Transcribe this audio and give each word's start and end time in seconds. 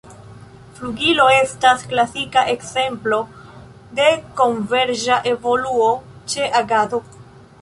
Flugilo 0.77 1.25
estas 1.33 1.83
klasika 1.91 2.43
ekzemplo 2.55 3.19
de 4.01 4.09
konverĝa 4.41 5.21
evoluo 5.35 5.93
ĉe 6.35 6.53
agado. 6.63 7.03